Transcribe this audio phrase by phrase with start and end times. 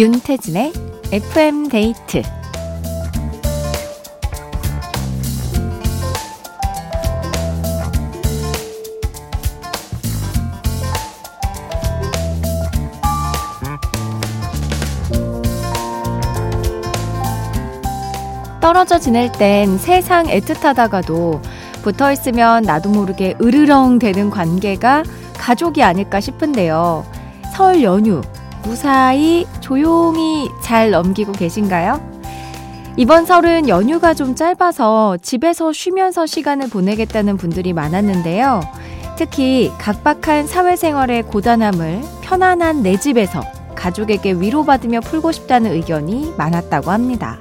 [0.00, 0.72] 윤태진의
[1.12, 2.22] FM 데이트
[18.62, 21.42] 떨어져 지낼 땐 세상 애틋하다가도
[21.82, 25.02] 붙어 있으면 나도 모르게 으르렁 되는 관계가
[25.34, 27.04] 가족이 아닐까 싶은데요.
[27.52, 28.22] 설 연휴
[28.62, 32.00] 무사히 조용히 잘 넘기고 계신가요?
[32.96, 38.60] 이번 설은 연휴가 좀 짧아서 집에서 쉬면서 시간을 보내겠다는 분들이 많았는데요.
[39.16, 43.42] 특히 각박한 사회생활의 고단함을 편안한 내 집에서
[43.74, 47.38] 가족에게 위로받으며 풀고 싶다는 의견이 많았다고 합니다.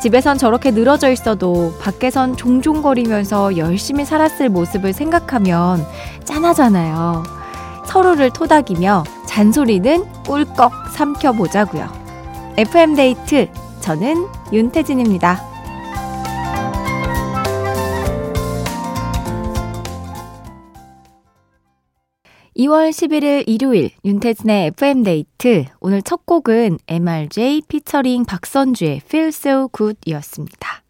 [0.00, 5.86] 집에선 저렇게 늘어져 있어도 밖에선 종종거리면서 열심히 살았을 모습을 생각하면
[6.24, 7.22] 짠하잖아요.
[7.86, 11.88] 서로를 토닥이며 잔소리는 꿀꺽 삼켜보자고요.
[12.58, 13.48] FM데이트,
[13.80, 15.40] 저는 윤태진입니다.
[22.58, 30.82] 2월 11일 일요일 윤태진의 FM데이트 오늘 첫 곡은 MRJ 피처링 박선주의 Feel So Good 이었습니다.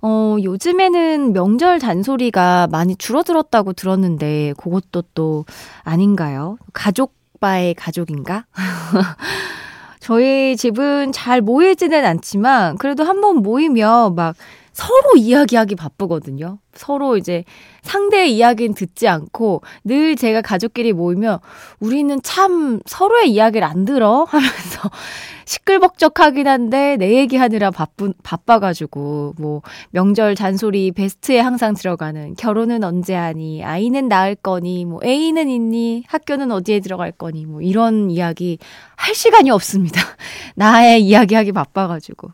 [0.00, 5.44] 어, 요즘에는 명절 잔소리가 많이 줄어들었다고 들었는데 그것도 또
[5.84, 6.56] 아닌가요?
[6.72, 8.46] 가족 바의 가족인가?
[10.00, 14.34] 저희 집은 잘 모이지는 않지만 그래도 한번 모이면 막
[14.80, 16.58] 서로 이야기하기 바쁘거든요.
[16.72, 17.44] 서로 이제
[17.82, 21.40] 상대의 이야기는 듣지 않고 늘 제가 가족끼리 모이면
[21.80, 24.90] 우리는 참 서로의 이야기를 안 들어 하면서
[25.44, 33.62] 시끌벅적하긴 한데 내 얘기하느라 바쁜 바빠가지고 뭐 명절 잔소리 베스트에 항상 들어가는 결혼은 언제 하니
[33.62, 38.56] 아이는 낳을 거니 뭐 애인은 있니 학교는 어디에 들어갈 거니 뭐 이런 이야기
[38.96, 40.00] 할 시간이 없습니다.
[40.56, 42.30] 나의 이야기하기 바빠가지고.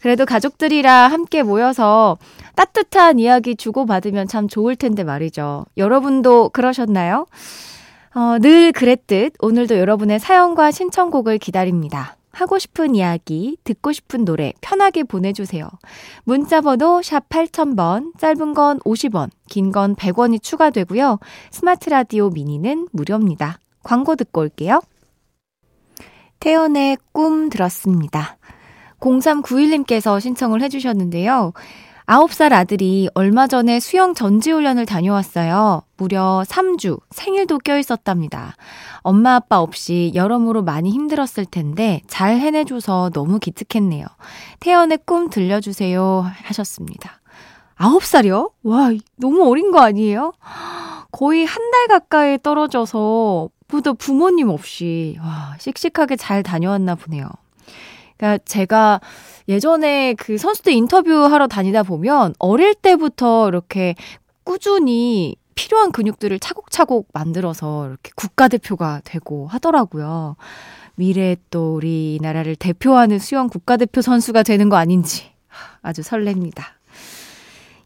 [0.00, 2.18] 그래도 가족들이랑 함께 모여서
[2.54, 5.66] 따뜻한 이야기 주고받으면 참 좋을 텐데 말이죠.
[5.76, 7.26] 여러분도 그러셨나요?
[8.14, 12.16] 어, 늘 그랬듯 오늘도 여러분의 사연과 신청곡을 기다립니다.
[12.30, 15.68] 하고 싶은 이야기, 듣고 싶은 노래 편하게 보내주세요.
[16.24, 21.18] 문자번호 샵 8000번, 짧은 건 50원, 긴 건 100원이 추가되고요.
[21.50, 23.58] 스마트 라디오 미니는 무료입니다.
[23.82, 24.80] 광고 듣고 올게요.
[26.38, 28.36] 태연의 꿈 들었습니다.
[29.00, 31.52] 0391님께서 신청을 해주셨는데요.
[32.06, 35.82] 9살 아들이 얼마 전에 수영 전지훈련을 다녀왔어요.
[35.98, 38.56] 무려 3주, 생일도 껴있었답니다.
[39.00, 44.06] 엄마 아빠 없이 여러모로 많이 힘들었을 텐데 잘 해내줘서 너무 기특했네요.
[44.60, 47.20] 태연의 꿈 들려주세요 하셨습니다.
[47.76, 48.52] 9살이요?
[48.62, 50.32] 와, 너무 어린 거 아니에요?
[51.12, 53.50] 거의 한 달 가까이 떨어져서
[53.84, 57.28] 또 부모님 없이 와, 씩씩하게 잘 다녀왔나 보네요.
[58.18, 59.00] 그러니까 제가
[59.48, 63.94] 예전에 그 선수들 인터뷰하러 다니다 보면 어릴 때부터 이렇게
[64.44, 70.36] 꾸준히 필요한 근육들을 차곡차곡 만들어서 이렇게 국가대표가 되고 하더라고요.
[70.96, 75.30] 미래에 또 우리나라를 대표하는 수영 국가대표 선수가 되는 거 아닌지
[75.80, 76.62] 아주 설렙니다.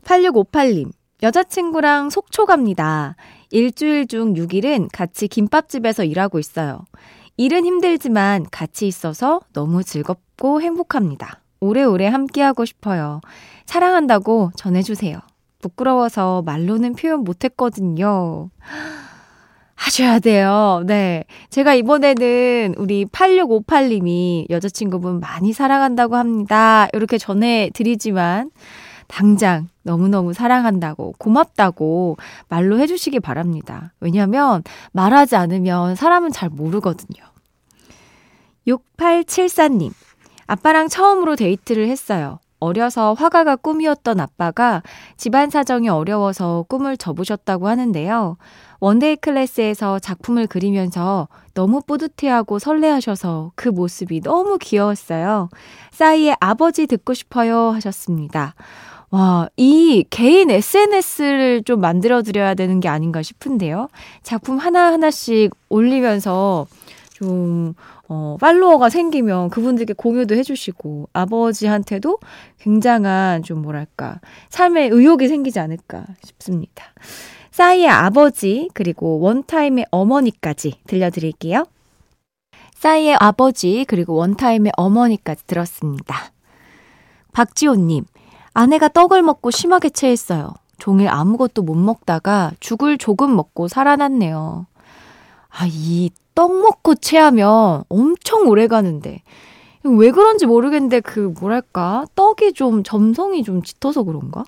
[0.04, 0.91] 8658님,
[1.22, 3.16] 여자친구랑 속초 갑니다.
[3.50, 6.84] 일주일 중 6일은 같이 김밥집에서 일하고 있어요.
[7.37, 11.41] 일은 힘들지만 같이 있어서 너무 즐겁고 행복합니다.
[11.60, 13.20] 오래오래 함께하고 싶어요.
[13.66, 15.19] 사랑한다고 전해주세요.
[15.60, 18.50] 부끄러워서 말로는 표현 못했거든요.
[19.75, 20.82] 하셔야 돼요.
[20.87, 21.25] 네.
[21.50, 26.88] 제가 이번에는 우리 8658님이 여자친구분 많이 사랑한다고 합니다.
[26.93, 28.50] 이렇게 전해드리지만,
[29.12, 32.17] 당장 너무너무 사랑한다고, 고맙다고
[32.49, 33.93] 말로 해주시기 바랍니다.
[34.00, 34.62] 왜냐면
[34.93, 37.23] 말하지 않으면 사람은 잘 모르거든요.
[38.67, 39.93] 6874님,
[40.47, 42.38] 아빠랑 처음으로 데이트를 했어요.
[42.59, 44.82] 어려서 화가가 꿈이었던 아빠가
[45.19, 48.38] 집안 사정이 어려워서 꿈을 접으셨다고 하는데요.
[48.81, 55.50] one-day class에서 작품을 그리면서 너무 뿌듯해하고 설레하셔서 그 모습이 너무 귀여웠어요.
[55.91, 58.55] 싸이의 아버지 듣고 싶어요 하셨습니다.
[59.12, 63.88] 와, 이 개인 SNS를 좀 만들어드려야 되는 게 아닌가 싶은데요.
[64.23, 66.67] 작품 하나하나씩 올리면서
[67.12, 67.75] 좀,
[68.09, 72.20] 어, 팔로워가 생기면 그분들께 공유도 해주시고, 아버지한테도
[72.61, 74.19] 굉장한 좀 뭐랄까,
[74.49, 76.85] 삶의 의욕이 생기지 않을까 싶습니다.
[77.50, 81.67] 싸이의 아버지, 그리고 원타임의 어머니까지 들려드릴게요.
[82.76, 86.32] 싸이의 아버지, 그리고 원타임의 어머니까지 들었습니다.
[87.35, 88.05] 박지호님,
[88.54, 90.54] 아내가 떡을 먹고 심하게 체했어요.
[90.78, 94.66] 종일 아무것도 못 먹다가 죽을 조금 먹고 살아났네요.
[95.50, 99.22] 아, 이 떡 먹고 체하면 엄청 오래 가는데.
[99.84, 104.44] 왜 그런지 모르겠는데 그 뭐랄까 떡이 좀 점성이 좀 짙어서 그런가?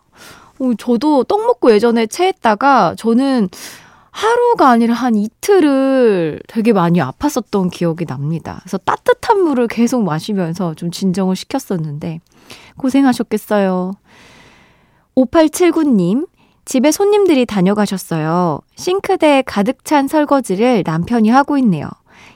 [0.61, 3.49] 어, 저도 떡 먹고 예전에 체했다가 저는
[4.13, 8.61] 하루가 아니라 한 이틀을 되게 많이 아팠었던 기억이 납니다.
[8.63, 12.21] 그래서 따뜻한 물을 계속 마시면서 좀 진정을 시켰었는데
[12.77, 13.93] 고생하셨겠어요.
[15.17, 16.29] 5879님,
[16.65, 18.61] 집에 손님들이 다녀가셨어요.
[18.77, 21.89] 싱크대에 가득 찬 설거지를 남편이 하고 있네요.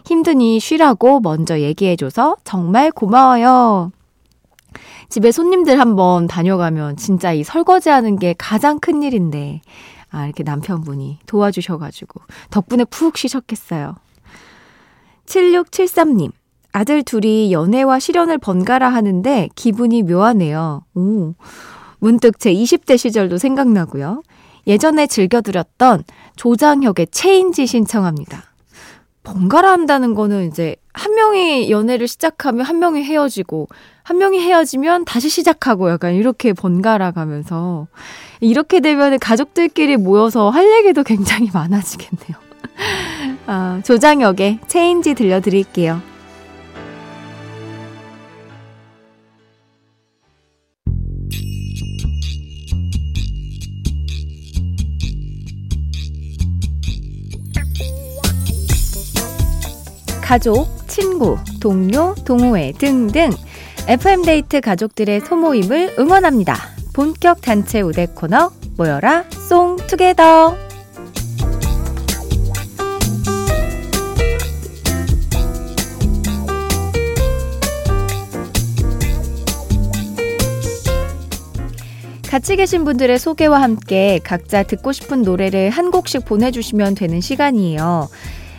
[0.04, 3.92] 힘드니 쉬라고 먼저 얘기해줘서 정말 고마워요.
[5.08, 9.62] 집에 손님들 한번 다녀가면 진짜 이 설거지 하는 게 가장 큰 일인데,
[10.10, 12.20] 아, 이렇게 남편분이 도와주셔가지고,
[12.50, 13.96] 덕분에 푹 쉬셨겠어요.
[15.26, 16.32] 7673님,
[16.78, 20.84] 아들 둘이 연애와 실연을 번갈아 하는데 기분이 묘하네요.
[20.94, 21.34] 오.
[21.98, 24.22] 문득 제 20대 시절도 생각나고요.
[24.68, 26.04] 예전에 즐겨들었던
[26.36, 28.44] 조장혁의 체인지 신청합니다.
[29.24, 33.66] 번갈아 한다는 거는 이제 한 명이 연애를 시작하면 한 명이 헤어지고
[34.04, 37.88] 한 명이 헤어지면 다시 시작하고 약간 이렇게 번갈아 가면서
[38.38, 42.38] 이렇게 되면 가족들끼리 모여서 할 얘기도 굉장히 많아지겠네요.
[43.46, 46.17] 아, 조장혁의 체인지 들려드릴게요.
[60.28, 63.30] 가족, 친구, 동료, 동호회 등등
[63.86, 66.54] FM데이트 가족들의 소모임을 응원합니다.
[66.92, 70.67] 본격 단체 우대 코너 모여라 송 투게더
[82.38, 88.08] 같이 계신 분들의 소개와 함께 각자 듣고 싶은 노래를 한 곡씩 보내주시면 되는 시간이에요.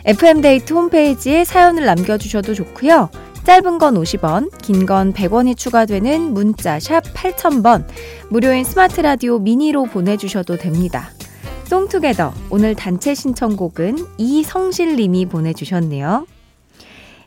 [0.04, 3.08] FM데이트 홈페이지에 사연을 남겨주셔도 좋고요.
[3.44, 7.86] 짧은 건 50원, 긴 건 100원이 추가되는 문자 샵 8000번,
[8.28, 11.08] 무료인 스마트 라디오 미니로 보내주셔도 됩니다.
[11.64, 16.26] 송투게더 오늘 단체 신청곡은 이성실 님이 보내주셨네요.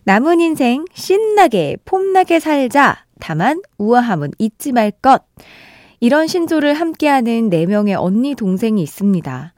[0.04, 3.06] 남은 인생 신나게 폼나게 살자.
[3.20, 5.24] 다만 우아함은 잊지 말 것.
[6.04, 9.54] 이런 신조를 함께하는 4명의 언니 동생이 있습니다.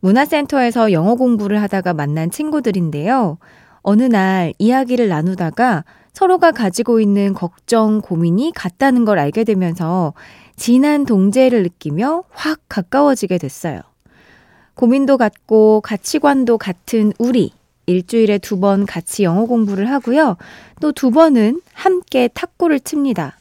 [0.00, 3.38] 문화센터에서 영어 공부를 하다가 만난 친구들인데요.
[3.82, 10.14] 어느 날 이야기를 나누다가 서로가 가지고 있는 걱정, 고민이 같다는 걸 알게 되면서
[10.56, 13.80] 진한 동제를 느끼며 확 가까워지게 됐어요.
[14.74, 17.52] 고민도 같고 가치관도 같은 우리.
[17.86, 20.38] 일주일에 두 번 같이 영어 공부를 하고요.
[20.80, 23.36] 또 두 번은 함께 탁구를 칩니다.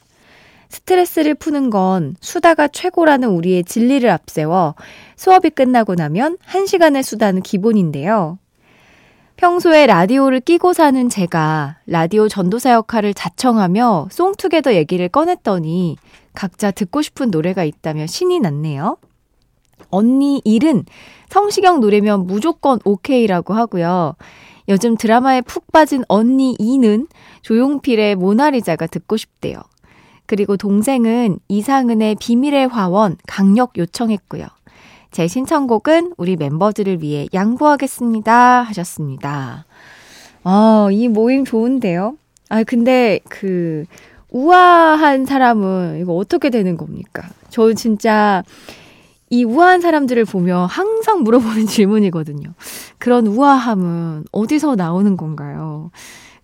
[0.73, 4.73] 스트레스를 푸는 건 수다가 최고라는 우리의 진리를 앞세워
[5.15, 8.39] 수업이 끝나고 나면 1시간의 수다는 기본인데요.
[9.37, 15.97] 평소에 라디오를 끼고 사는 제가 라디오 전도사 역할을 자청하며 송투게더 얘기를 꺼냈더니
[16.33, 18.97] 각자 듣고 싶은 노래가 있다며 신이 났네요.
[19.89, 20.85] 언니 1은
[21.29, 24.15] 성시경 노래면 무조건 오케이라고 하고요.
[24.69, 27.07] 요즘 드라마에 푹 빠진 언니 2는
[27.41, 29.61] 조용필의 모나리자가 듣고 싶대요.
[30.25, 34.45] 그리고 동생은 이상은의 비밀의 화원 강력 요청했고요.
[35.11, 38.63] 제 신청곡은 우리 멤버들을 위해 양보하겠습니다.
[38.63, 39.65] 하셨습니다.
[40.43, 42.17] 아, 이 모임 좋은데요?
[42.49, 43.85] 아, 근데 그,
[44.31, 47.23] 우아한 사람은 이거 어떻게 되는 겁니까?
[47.49, 48.43] 저 진짜
[49.29, 52.53] 이 우아한 사람들을 보면 항상 물어보는 질문이거든요.
[52.97, 55.91] 그런 우아함은 어디서 나오는 건가요?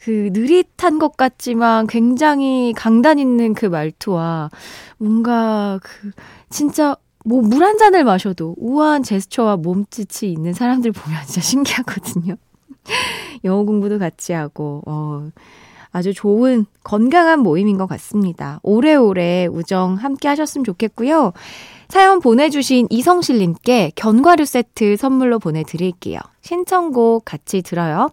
[0.10, 4.50] 그 느릿한 것 같지만 굉장히 강단 있는 그 말투와
[4.98, 6.10] 뭔가 그
[6.50, 12.38] 진짜 뭐 물 한 잔을 마셔도 우아한 제스처와 몸짓이 있는 사람들 보면 진짜 신기하거든요.
[13.44, 15.30] 영어 공부도 같이 하고, 어,
[15.92, 18.60] 아주 좋은 건강한 모임인 것 같습니다.
[18.64, 21.34] 오래오래 우정 함께 하셨으면 좋겠고요.
[21.88, 26.20] 사연 보내주신 이성실님께 견과류 세트 선물로 보내드릴게요.
[26.42, 28.10] 신청곡 같이 들어요.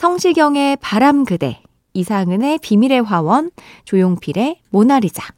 [0.00, 1.60] 성시경의 바람 그대,
[1.92, 3.50] 이상은의 비밀의 화원,
[3.84, 5.34] 조용필의 모나리자.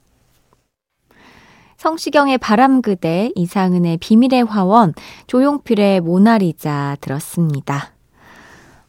[1.78, 4.94] 성시경의 바람 그대, 이상은의 비밀의 화원,
[5.26, 7.92] 조용필의 모나리자 들었습니다.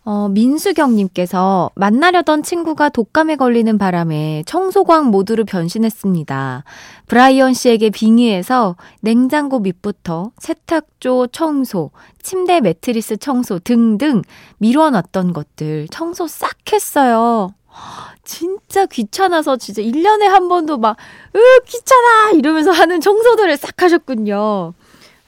[0.05, 6.65] 어, 민수경님께서 만나려던 친구가 독감에 걸리는 바람에 청소광 모두를 변신했습니다.
[7.07, 11.91] 브라이언 씨에게 빙의해서 냉장고 밑부터 세탁조 청소,
[12.22, 14.22] 침대 매트리스 청소 등등
[14.57, 17.53] 미뤄놨던 것들 청소 싹 했어요.
[18.25, 20.98] 진짜 귀찮아서 진짜 1년에 한 번도 막,
[21.36, 22.31] 으, 귀찮아!
[22.36, 24.74] 이러면서 하는 청소들을 싹 하셨군요.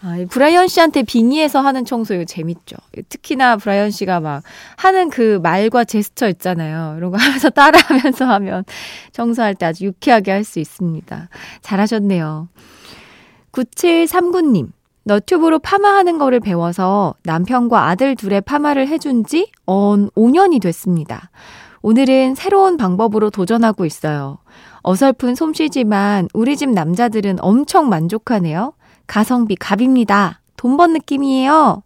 [0.08, 2.76] 아, 브라이언 씨한테 빙의해서 하는 청소 이거 재밌죠.
[3.10, 4.44] 특히나 브라이언 씨가 막
[4.78, 6.94] 하는 그 말과 제스처 있잖아요.
[7.00, 8.64] 이런 거 하면서 따라하면서 하면
[9.12, 11.30] 청소할 때 아주 유쾌하게 할 수 있습니다.
[11.62, 12.50] 잘하셨네요.
[13.52, 14.68] 9739님.
[15.08, 21.32] 너튜브로 파마하는 거를 배워서 남편과 아들 둘의 파마를 해준 지 언 5년이 됐습니다.
[21.82, 24.38] 오늘은 새로운 방법으로 도전하고 있어요.
[24.84, 28.74] 어설픈 솜씨지만 우리 집 남자들은 엄청 만족하네요.
[29.08, 30.42] 가성비 갑입니다.
[30.58, 31.84] 돈 번 느낌이에요.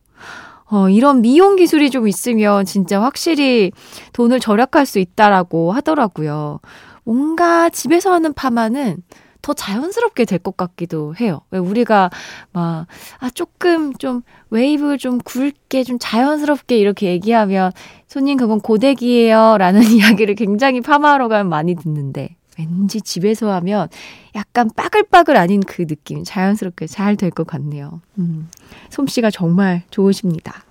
[0.71, 3.71] 어, 이런 미용 기술이 좀 있으면 진짜 확실히
[4.13, 6.59] 돈을 절약할 수 있다라고 하더라고요.
[7.03, 8.97] 뭔가 집에서 하는 파마는
[9.41, 11.41] 더 자연스럽게 될 것 같기도 해요.
[11.51, 12.09] 왜 우리가
[12.51, 12.85] 막,
[13.19, 17.71] 아, 조금 좀 웨이브 좀 굵게 좀 자연스럽게 이렇게 얘기하면
[18.07, 19.57] 손님 그건 고데기예요.
[19.57, 23.87] 라는 이야기를 굉장히 파마하러 가면 많이 듣는데 왠지 집에서 하면
[24.35, 28.01] 약간 빠글빠글 아닌 그 느낌 자연스럽게 잘 될 것 같네요.
[28.17, 28.49] 음,
[28.89, 30.63] 솜씨가 정말 좋으십니다.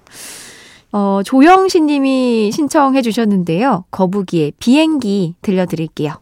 [0.93, 3.85] 어, 조영신 님이 신청해 주셨는데요.
[3.91, 6.15] 거북이의 비행기 들려드릴게요.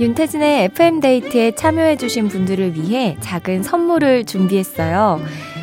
[0.00, 5.20] 윤태진의 FM데이트에 참여해주신 분들을 위해 작은 선물을 준비했어요.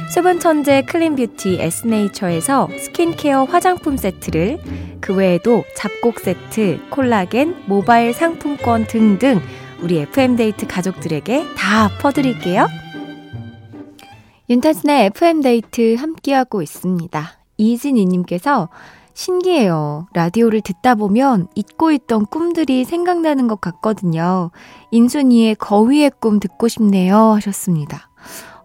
[0.09, 4.57] 수분 천재 clean beauty 에스네이처에서 스킨케어 화장품 세트를
[5.01, 9.41] 그 외에도 잡곡 세트, 콜라겐, 모바일 상품권 등등
[9.81, 12.67] 우리 FM데이트 가족들에게 다 퍼드릴게요.
[14.49, 17.31] 윤태진의 FM데이트 함께하고 있습니다.
[17.57, 18.69] 이진희님께서
[19.13, 20.07] 신기해요.
[20.13, 24.51] 라디오를 듣다 보면 잊고 있던 꿈들이 생각나는 것 같거든요.
[24.91, 27.17] 인순이의 거위의 꿈 듣고 싶네요.
[27.33, 28.09] 하셨습니다.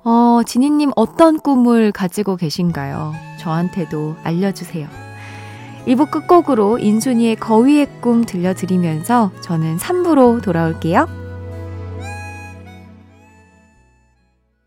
[0.04, 3.14] 어, 지니님 어떤 꿈을 가지고 계신가요?
[3.38, 4.88] 저한테도 알려주세요.
[5.86, 11.21] 1부 끝곡으로 인순이의 거위의 꿈 들려드리면서 저는 3부로 돌아올게요.